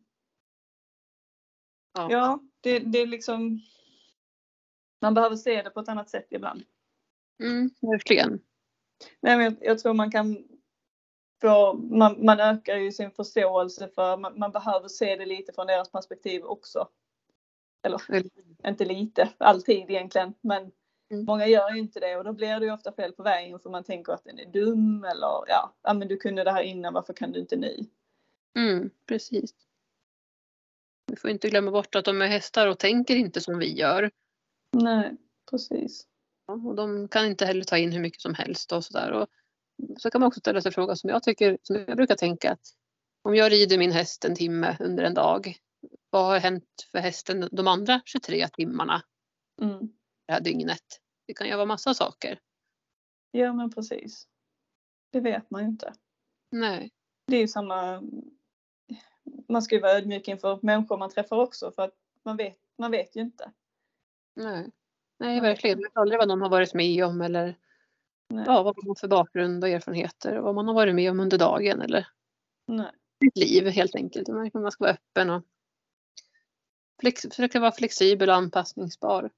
[1.92, 2.08] Ja.
[2.10, 3.60] Ja, det, det är liksom.
[5.00, 6.64] Man behöver se det på ett annat sätt ibland.
[7.42, 8.40] Mm, verkligen.
[9.20, 10.48] Nej, men jag, jag tror man kan
[11.40, 15.66] få, man, man ökar ju sin förståelse för, man, man behöver se det lite från
[15.66, 16.88] deras perspektiv också.
[17.82, 18.00] Eller
[18.66, 20.72] inte lite, alltid egentligen, men
[21.10, 21.24] Mm.
[21.24, 23.70] många gör ju inte det och då blir det ju ofta fel på vägen för
[23.70, 26.94] man tänker att den är dum eller ja, ja men du kunde det här innan,
[26.94, 27.86] varför kan du inte nu?
[28.56, 29.54] Mm, precis.
[31.06, 34.10] Vi får inte glömma bort att de är hästar och tänker inte som vi gör.
[34.72, 35.16] Nej,
[35.50, 36.06] precis.
[36.46, 39.12] Ja, Och de kan inte heller ta in hur mycket som helst och sådär.
[39.12, 39.28] Och
[39.98, 42.66] så kan man också ställa sig frågan som jag tycker, som jag brukar tänka att
[43.22, 45.56] om jag rider min häst en timme under en dag,
[46.10, 49.02] vad har hänt för hästen de andra 23 timmarna
[49.62, 49.88] Mm.
[50.26, 51.00] Det här dygnet?
[51.26, 52.40] Det kan ju vara massa saker.
[53.30, 54.28] Ja men precis.
[55.12, 55.92] Det vet man ju inte.
[56.50, 56.92] Nej,
[57.26, 58.02] det är ju samma.
[59.48, 62.90] Man ska ju vara ödmjuk inför människor man träffar också för att man vet, man
[62.90, 63.52] vet ju inte.
[64.34, 64.70] nej.
[65.18, 65.78] Nej, verkligen.
[65.78, 67.58] Man vet aldrig vad någon har varit med om eller
[68.28, 68.44] Nej.
[68.46, 71.20] ja, vad man har för bakgrund och erfarenheter och vad man har varit med om
[71.20, 72.08] under dagen eller
[72.66, 72.90] Nej.
[73.24, 74.28] sitt liv helt enkelt.
[74.28, 75.42] Man man ska vara öppen och
[77.00, 79.30] flex, försöka vara flexibel och anpassningsbar.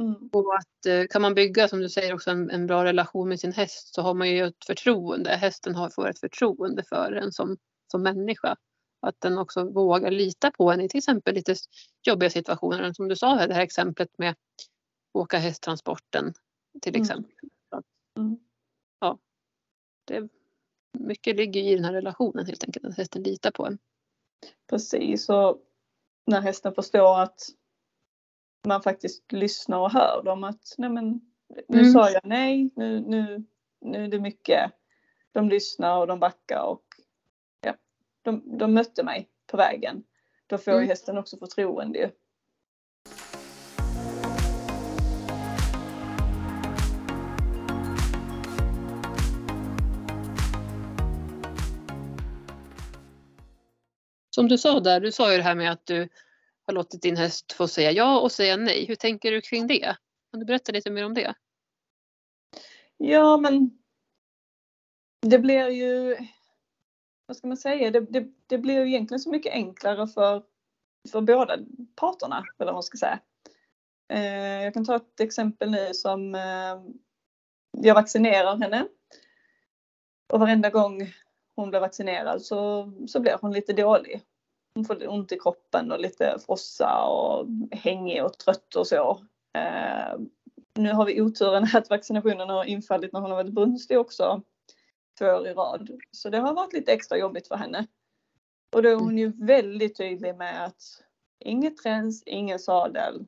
[0.00, 0.30] Mm.
[0.32, 3.40] Och att eh, kan man bygga, som du säger, också en, en bra relation med
[3.40, 5.30] sin häst så har man ju ett förtroende.
[5.30, 7.56] Hästen har, får ett förtroende för en som,
[7.90, 8.56] som människa.
[9.06, 11.54] Att den också vågar lita på en i till exempel lite
[12.06, 12.92] jobbiga situationer.
[12.92, 14.34] Som du sa, det här exemplet med
[15.12, 16.34] åka hästtransporten
[16.82, 17.02] till Mm.
[17.02, 17.32] exempel.
[18.16, 18.38] Mm.
[19.00, 19.18] Ja,
[20.04, 20.28] det,
[20.98, 23.78] mycket ligger i den här relationen helt enkelt, att hästen litar på en.
[24.70, 25.62] Precis och
[26.26, 27.40] när hästen förstår att
[28.68, 31.20] man faktiskt lyssnar och hör dem att nej men
[31.68, 31.92] nu Mm.
[31.92, 33.44] sa jag nej, nu, nu,
[33.80, 34.72] nu är det mycket.
[35.32, 36.84] De lyssnar och de backar och
[37.60, 37.74] ja,
[38.22, 40.04] de, de mötte mig på vägen.
[40.46, 40.88] Då får ju Mm.
[40.88, 42.10] hästen också förtroende ju.
[54.30, 56.08] Som du sa där, du sa ju det här med att du
[56.66, 58.86] har låtit din häst få säga ja och säga nej.
[58.86, 59.96] Hur tänker du kring det?
[60.30, 61.34] Kan du berätta lite mer om det?
[62.96, 63.78] Ja, men
[65.20, 66.16] det blir ju,
[67.26, 70.42] vad ska man säga, det, det, det blir ju egentligen så mycket enklare för,
[71.12, 71.58] för båda
[71.94, 73.20] parterna, eller vad man ska säga.
[74.08, 76.82] Eh, jag kan ta ett exempel nu som eh,
[77.70, 78.88] jag vaccinerar henne.
[80.32, 81.12] Och varenda gång
[81.56, 84.22] hon blir vaccinerad så, så blir hon lite dålig.
[84.74, 89.24] Hon får ont i kroppen och lite frossa och hängig och trött och så.
[89.54, 90.18] Eh,
[90.74, 94.42] nu har vi oturen att vaccinationen har infallit när hon har varit brunstig också
[95.18, 95.90] två år i rad.
[96.10, 97.86] Så det har varit lite extra jobbigt för henne.
[98.72, 100.82] Och då är hon ju väldigt tydlig med att
[101.38, 103.26] inget träns, ingen sadel.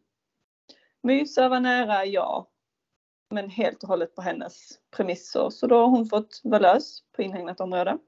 [1.03, 2.51] Mysa var nära, ja.
[3.31, 5.51] Men helt och hållet på hennes premisser.
[5.51, 7.99] Så då har hon fått vara lös på inhägnat område.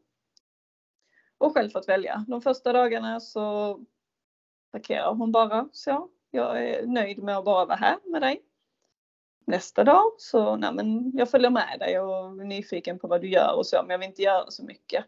[1.38, 2.24] Och själv fått välja.
[2.28, 3.78] De första dagarna så
[4.72, 6.08] parkerar hon bara så.
[6.30, 8.42] Jag är nöjd med att bara vara här med dig.
[9.46, 13.28] Nästa dag så, nej men jag följer med dig och är nyfiken på vad du
[13.28, 15.04] gör och så, men jag vill inte göra så mycket.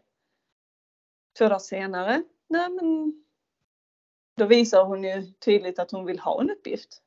[1.37, 3.13] Två dagar senare, nej men
[4.35, 7.01] då visar hon ju tydligt att hon vill ha en uppgift.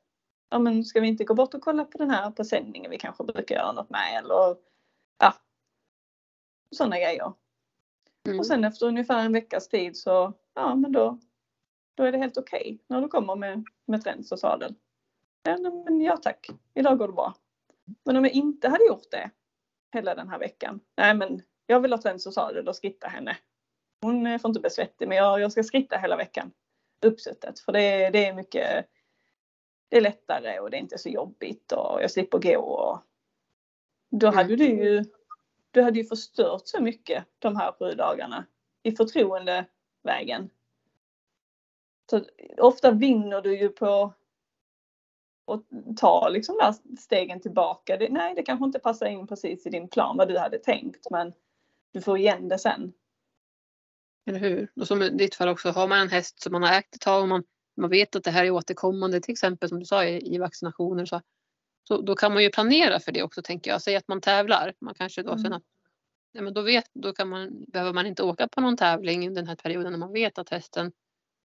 [0.49, 3.23] Ja men ska vi inte gå bort och kolla på den här presenningen vi kanske
[3.23, 4.55] brukar göra något med eller
[5.19, 5.33] ja.
[6.71, 7.33] Sådana grejer.
[8.25, 8.39] Mm.
[8.39, 11.19] Och sen efter ungefär en veckas tid så, ja men då,
[11.95, 14.75] då är det helt okej okay när du kommer med, med träns och sadel.
[15.43, 17.35] Ja, men ja tack, idag går det bra.
[18.05, 19.29] Men om jag inte hade gjort det
[19.93, 20.79] hela den här veckan.
[20.97, 23.37] Nej men jag vill ha träns och sadel och skritta henne.
[24.01, 26.51] Hon får inte bli svettig men jag, jag ska skritta hela veckan.
[27.01, 28.85] Uppsuttet för det, det är mycket
[29.89, 32.59] det är lättare och det är inte så jobbigt och jag slipper gå.
[32.59, 32.99] Och
[34.09, 35.05] då hade du ju
[35.73, 38.45] du hade ju förstört så mycket de här sju dagarna
[38.83, 40.49] i förtroendevägen.
[42.09, 42.21] Så
[42.57, 44.13] ofta vinner du ju på
[45.47, 47.97] att ta liksom där stegen tillbaka.
[47.97, 51.07] Det, nej, det kanske inte passar in precis i din plan vad du hade tänkt
[51.11, 51.33] men
[51.91, 52.93] du får igen det sen.
[54.25, 54.71] Eller hur?
[54.75, 57.01] Och som i ditt fall också, har man en häst som man har ägt ett
[57.01, 57.43] tag och man,
[57.77, 61.05] man vet att det här är återkommande, till exempel som du sa i, i vaccinationer,
[61.05, 61.21] så,
[61.83, 63.81] så då kan man ju planera för det också tänker jag.
[63.81, 65.43] Säg att man tävlar, man kanske då mm.
[65.43, 65.63] sen att,
[66.31, 69.47] ja, men då, vet, då kan man, behöver man inte åka på någon tävling den
[69.47, 70.91] här perioden när man vet att hästen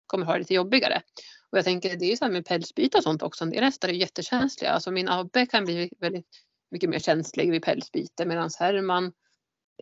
[0.07, 1.03] kommer ha det lite jobbigare.
[1.51, 3.45] Och jag tänker det är ju så här med pälsbyte och sånt också.
[3.45, 4.71] En del hästar är jättekänsliga.
[4.71, 9.13] Alltså min Abbe kan bli väldigt mycket mer känslig vid pälsbyte medan Herman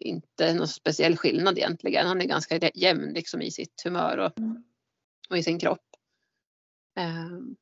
[0.00, 2.06] inte någon speciell skillnad egentligen.
[2.06, 4.64] Han är ganska jämn liksom i sitt humör och, mm.
[5.30, 5.86] och i sin kropp.
[6.98, 7.56] Um,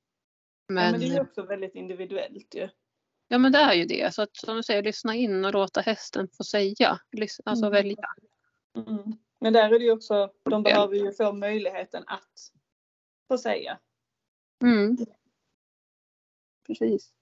[0.68, 2.68] men, ja, men det är också väldigt individuellt ju.
[3.34, 4.14] Ja men det är ju det.
[4.14, 6.98] Så att som du säger, lyssna in och låta hästen få säga.
[7.44, 7.72] Alltså mm.
[7.72, 8.04] välja.
[8.76, 9.12] Mm.
[9.40, 12.52] Men där är det ju också, de behöver ju få möjligheten att
[13.28, 13.78] få säga.
[14.62, 14.96] Mm.
[16.66, 17.12] Precis.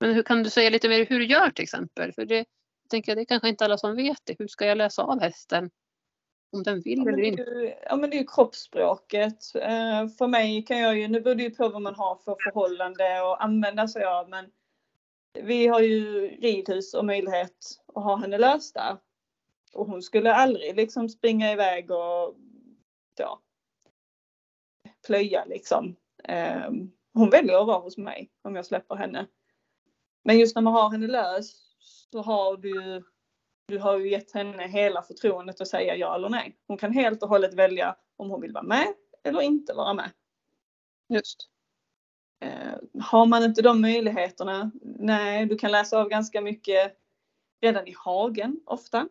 [0.00, 2.12] Men hur kan du säga lite mer hur du gör till exempel?
[2.12, 2.46] För det, jag
[2.90, 4.36] tänker, det är kanske inte alla som vet det.
[4.38, 5.70] Hur ska jag läsa av hästen?
[6.52, 7.74] Om den vill ja, eller inte.
[7.82, 9.54] Ja men det är ju kroppsspråket.
[9.54, 12.36] Eh, för mig kan jag ju, nu beror det ju på vad man har för
[12.44, 14.50] förhållande och använda sig av men
[15.42, 18.96] vi har ju ridhus och möjlighet att ha henne löst där.
[19.74, 22.36] Och hon skulle aldrig liksom springa iväg och
[23.18, 23.42] ja,
[25.06, 25.96] plöja liksom.
[26.24, 29.26] Ehm, hon väljer att vara hos mig om jag släpper henne.
[30.24, 31.52] Men just när man har henne lös
[32.10, 33.04] så har du
[33.66, 36.58] du har ju gett henne hela förtroendet att säga ja eller nej.
[36.66, 40.10] Hon kan helt och hållet välja om hon vill vara med eller inte vara med.
[41.08, 41.48] Just.
[42.44, 46.98] Eh, har man inte de möjligheterna, nej, du kan läsa av ganska mycket
[47.60, 49.08] redan i hagen ofta.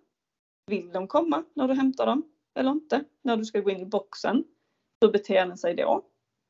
[0.67, 2.23] Vill de komma när du hämtar dem
[2.55, 3.03] eller inte?
[3.21, 4.43] När du ska gå in i boxen.
[5.01, 6.05] Hur beter den sig då?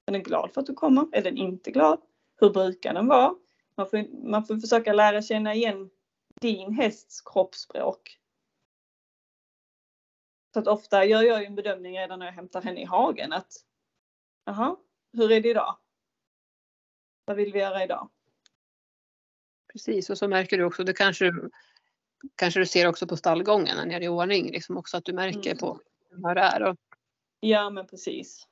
[0.05, 1.07] Är den glad för att du kommer?
[1.11, 2.01] Är den inte glad?
[2.39, 3.35] Hur brukar den vara?
[3.75, 5.89] Man får, man får försöka lära känna igen
[6.41, 8.19] din hästs kroppsspråk.
[10.53, 13.33] Så att ofta gör jag ju en bedömning redan när jag hämtar henne i hagen
[13.33, 13.53] att
[14.45, 14.75] jaha,
[15.13, 15.77] hur är det idag?
[17.25, 18.09] Vad vill vi göra idag?
[19.73, 21.33] Precis och så märker du också, det kanske,
[22.35, 25.13] kanske du ser också på stallgången när ni är i ordning, liksom också att du
[25.13, 25.57] märker mm.
[25.57, 26.63] på hur det är.
[26.63, 26.77] Och,
[27.45, 28.47] Ja men precis.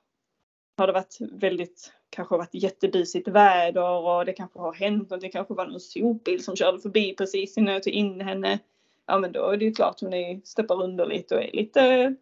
[0.78, 5.22] Har det varit väldigt, kanske varit jättedisigt väder och det kanske har hänt något.
[5.22, 8.60] Det kanske var någon sopbil som körde förbi precis innan jag tog in henne.
[9.06, 12.16] Ja men då är det ju klart hon är, steppar under lite och är lite,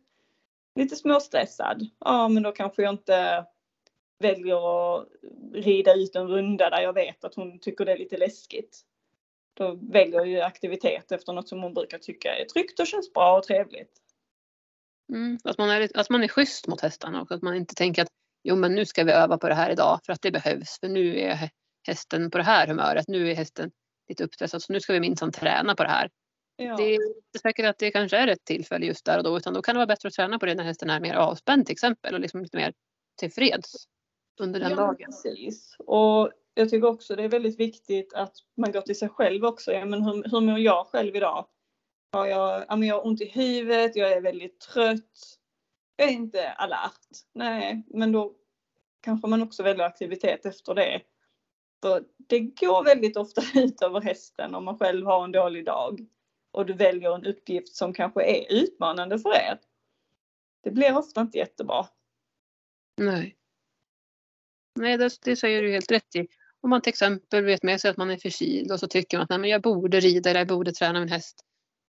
[0.76, 1.88] lite småstressad.
[2.00, 3.46] Ja men då kanske jag inte
[4.20, 5.08] väljer att
[5.54, 8.82] rida ut en runda där jag vet att hon tycker det är lite läskigt.
[9.54, 13.38] Då väljer jag aktivitet efter något som hon brukar tycka är tryggt och känns bra
[13.38, 13.92] och trevligt.
[15.14, 18.02] Mm, att, man är, att man är schysst mot hästarna och att man inte tänker
[18.02, 18.08] att
[18.44, 20.88] jo men nu ska vi öva på det här idag för att det behövs för
[20.88, 21.50] nu är
[21.88, 23.08] hästen på det här humöret.
[23.08, 23.72] Nu är hästen
[24.10, 26.10] lite uppstressad så nu ska vi minsann träna på det här.
[26.56, 26.76] Ja.
[26.78, 29.54] Det är inte säkert att det kanske är ett tillfälle just där och då utan
[29.54, 31.74] då kan det vara bättre att träna på det när hästen är mer avspänd till
[31.74, 32.74] exempel och liksom lite mer
[33.20, 33.88] tillfreds
[34.40, 35.06] under den ja, dagen.
[35.06, 35.76] Precis.
[35.80, 39.72] Och jag tycker också det är väldigt viktigt att man går till sig själv också.
[39.72, 41.46] Ja, men hur, hur mår jag själv idag?
[42.14, 45.38] Har jag, ja, men jag har ont i huvudet, jag är väldigt trött.
[45.96, 47.08] Jag är inte alert.
[47.34, 48.34] Nej, men då
[49.02, 51.02] kanske man också väljer aktivitet efter det.
[51.82, 56.08] För det går väldigt ofta ut över hästen om man själv har en dålig dag
[56.52, 59.60] och du väljer en uppgift som kanske är utmanande för er.
[60.64, 61.88] Det blir ofta inte jättebra.
[62.98, 63.39] Nej.
[64.80, 66.28] Nej, det, det säger du helt rätt i.
[66.62, 69.24] Om man till exempel vet med sig att man är förkyld och så tycker man
[69.24, 71.40] att Nej, men jag borde rida eller jag borde träna min häst.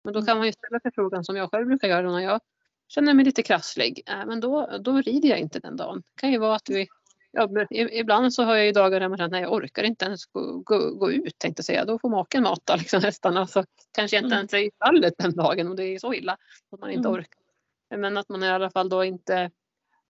[0.05, 2.41] Men då kan man ju ställa sig frågan som jag själv brukar göra när jag
[2.89, 4.03] känner mig lite krasslig.
[4.07, 6.03] Äh, men då, då rider jag inte den dagen.
[6.15, 6.89] Det kan ju vara att vi
[7.33, 7.49] Ja,
[7.93, 10.59] ibland så har jag ju dagar där man känner att jag orkar inte ens gå,
[10.59, 11.85] gå, gå ut tänkte jag säga.
[11.85, 13.47] Då får maken mata liksom hästarna.
[13.47, 14.39] Så kanske jag inte mm.
[14.39, 16.37] ens är i stallet den dagen och det är så illa
[16.71, 17.21] att man inte mm.
[17.21, 17.41] orkar.
[17.97, 19.51] Men att man i alla fall då inte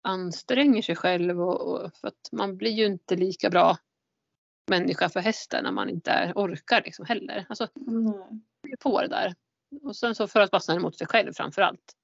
[0.02, 3.78] anstränger sig själv och, och, för att man blir ju inte lika bra
[4.70, 7.46] människa för hästen när man inte är, orkar liksom heller.
[7.50, 8.14] Alltså, mm.
[8.80, 9.36] på det där.
[9.84, 11.96] Och sen så för att snäll mot sig själv framför allt.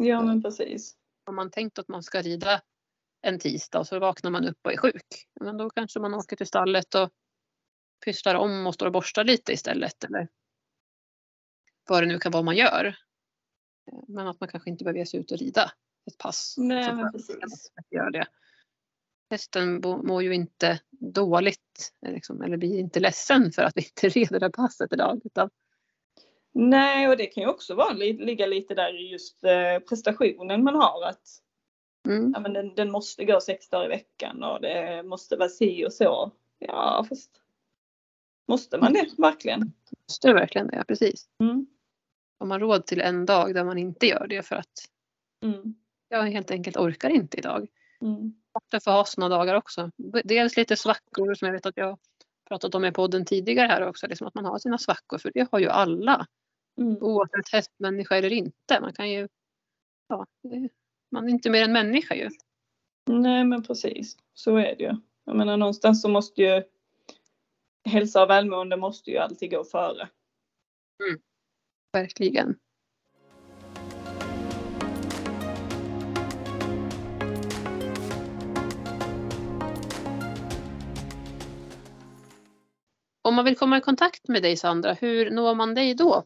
[0.00, 0.96] Ja men precis.
[1.26, 2.62] Om man tänkt att man ska rida
[3.22, 5.28] en tisdag och så vaknar man upp och är sjuk.
[5.40, 7.10] Men då kanske man åker till stallet och
[8.04, 10.04] pysslar om och står och borstar lite istället.
[10.04, 10.28] Eller
[11.88, 12.96] vad det nu kan vara man gör.
[14.08, 15.72] Men att man kanske inte behöver ge sig ut och rida
[16.10, 16.54] ett pass.
[16.58, 17.72] Nej, men precis.
[17.90, 18.26] Gör det.
[19.30, 24.40] Hästen mår ju inte dåligt liksom, eller blir inte ledsen för att vi inte reder
[24.40, 25.20] det passet idag.
[25.24, 25.50] Utan...
[26.52, 30.74] Nej, och det kan ju också vara, ligga lite där i just eh, prestationen man
[30.74, 31.08] har.
[31.08, 31.40] Att
[32.08, 32.32] Mm.
[32.34, 35.86] Ja, men den, den, måste gå sex dagar i veckan och det måste vara si
[35.86, 36.32] och så.
[36.58, 37.30] Ja, fast
[38.48, 39.72] måste man det verkligen?
[40.08, 40.76] Måste det verkligen det?
[40.76, 41.28] Ja, precis.
[41.40, 41.66] Mm.
[42.38, 44.88] Har man råd till en dag där man inte gör det för att
[45.42, 45.74] mm.
[46.10, 47.68] Jag helt enkelt orkar inte idag.
[48.00, 48.34] Mm.
[48.70, 49.90] Jag får ha sådana dagar också.
[50.24, 51.98] Dels lite svackor som jag vet att jag
[52.48, 54.06] pratat om i podden tidigare här också.
[54.06, 56.26] Liksom att man har sina svackor för det har ju alla.
[56.78, 56.96] Mm.
[57.00, 58.80] Oavsett hästmänniska eller inte.
[58.80, 59.28] Man kan ju
[60.08, 60.26] ja,
[61.10, 62.28] man är inte mer än människa ju.
[63.06, 64.96] Nej men precis, så är det ju.
[65.24, 66.62] Jag menar någonstans så måste ju
[67.84, 70.08] hälsa och välmående måste ju alltid gå före.
[71.02, 71.20] Mm.
[71.92, 72.58] Verkligen.
[83.30, 86.24] Om man vill komma i kontakt med dig Sandra, hur når man dig då?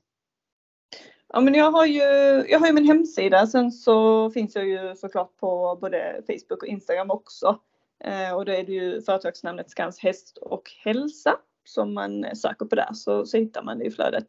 [1.29, 2.03] Ja men jag har ju,
[2.49, 3.47] jag har ju min hemsida.
[3.47, 7.61] Sen så finns jag ju såklart på både Facebook och Instagram också.
[8.05, 12.75] Eh, och då är det ju företagsnamnet Skans Häst och Hälsa som man söker på
[12.75, 14.27] där så, så hittar man det i flödet.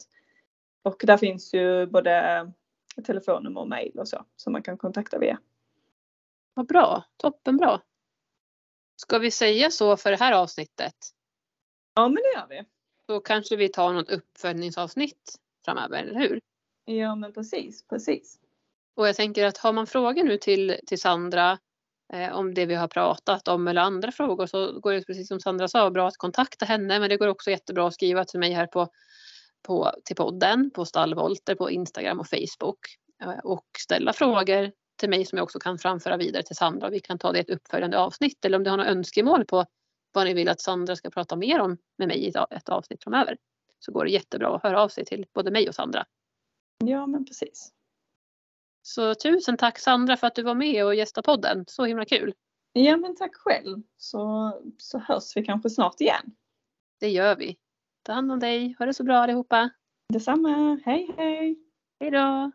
[0.84, 2.52] Och där finns ju både
[3.06, 5.40] telefonnummer och mail och så som man kan kontakta via.
[6.54, 7.82] Vad bra, toppenbra.
[8.96, 10.96] Ska vi säga så för det här avsnittet?
[11.96, 12.64] Ja men det gör vi.
[13.08, 16.40] Då kanske vi tar något uppföljningsavsnitt framöver, eller hur?
[16.86, 18.40] Ja men precis, precis.
[18.96, 21.60] Och jag tänker att har man frågor nu till, till Sandra
[22.14, 25.40] eh, om det vi har pratat om eller andra frågor så går det precis som
[25.40, 28.52] Sandra sa bra att kontakta henne men det går också jättebra att skriva till mig
[28.52, 28.88] här på,
[29.68, 32.80] på till podden på Stallvolter på Instagram och Facebook
[33.24, 36.90] eh, och ställa frågor till mig som jag också kan framföra vidare till Sandra.
[36.90, 39.66] Vi kan ta det i ett uppföljande avsnitt eller om du har några önskemål på
[40.16, 43.38] vad ni vill att Sandra ska prata mer om med mig i ett avsnitt framöver
[43.80, 46.06] så går det jättebra att höra av sig till både mig och Sandra.
[46.86, 47.72] Ja men precis.
[48.82, 51.66] Så tusen tack Sandra för att du var med och gästade podden.
[51.68, 52.34] Så himla kul.
[52.74, 53.82] Ja men tack själv.
[53.98, 56.36] Så, så hörs vi kanske snart igen.
[57.00, 57.58] Det gör vi.
[58.04, 58.76] Ta hand om dig.
[58.80, 59.70] Ha det så bra allihopa.
[60.14, 60.80] Detsamma.
[60.86, 61.60] Hej hej.
[62.00, 62.52] Hej då.